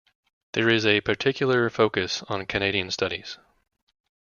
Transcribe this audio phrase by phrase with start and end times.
[0.53, 3.37] There is a particular focus on Canadian studies.